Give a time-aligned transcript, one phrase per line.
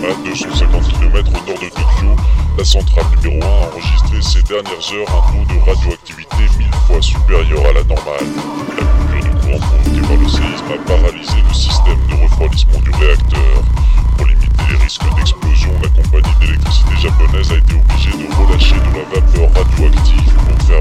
[0.00, 2.16] 250 km au nord de Tokyo,
[2.56, 7.02] la centrale numéro 1 a enregistré ces dernières heures un taux de radioactivité mille fois
[7.02, 8.24] supérieur à la normale.
[8.78, 12.90] La coupure de courant provoquée par le séisme a paralysé le système de refroidissement du
[12.92, 13.62] réacteur.
[14.16, 18.90] Pour limiter les risques d'explosion, la compagnie d'électricité japonaise a été obligée de relâcher de
[18.96, 20.80] la vapeur radioactive pour faire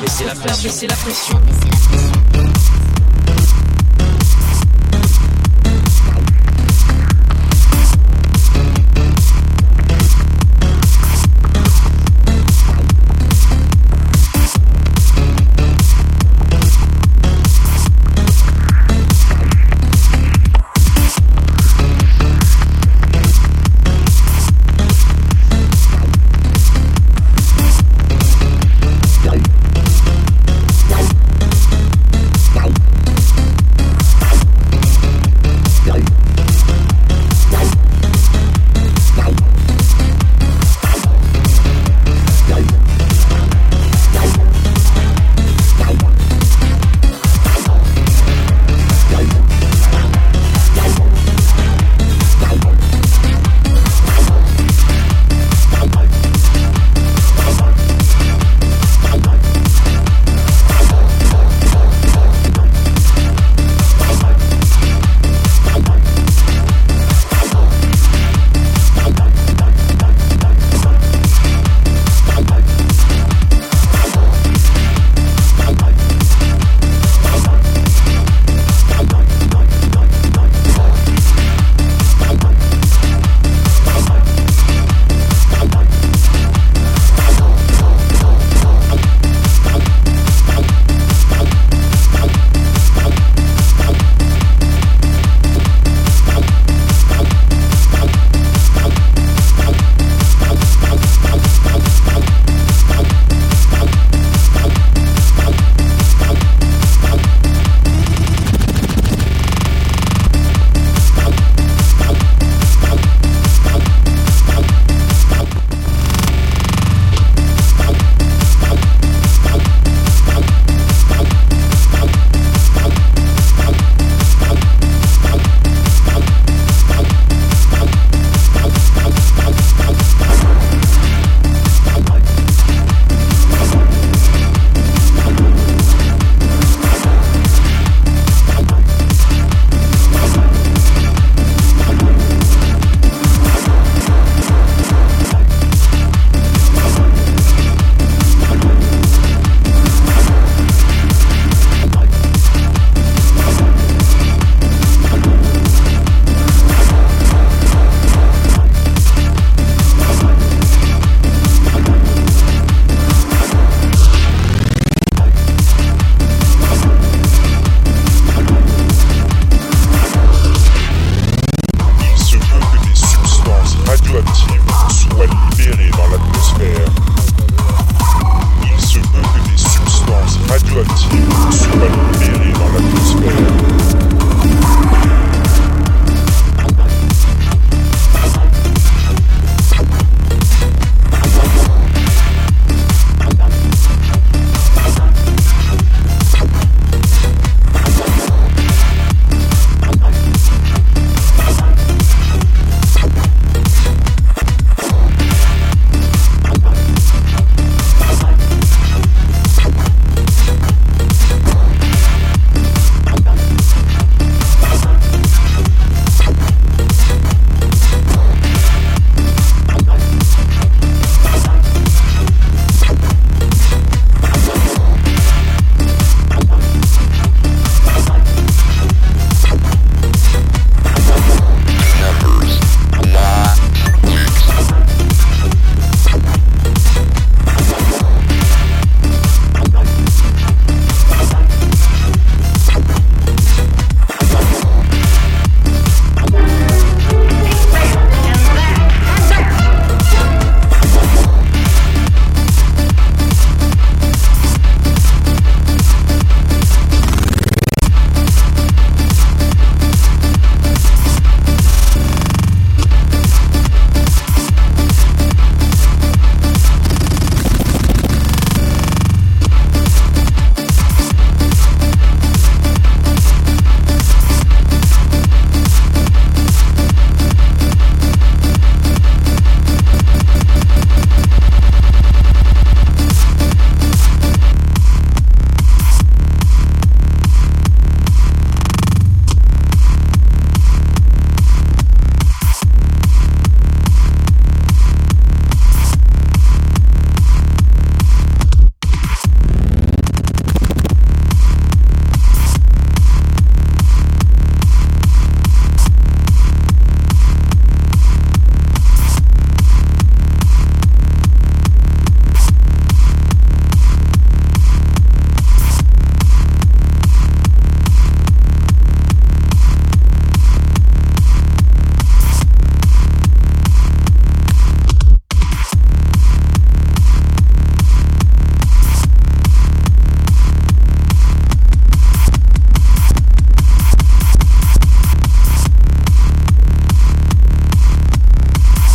[0.00, 0.62] baisser la pression.
[0.62, 2.37] baisser la pression.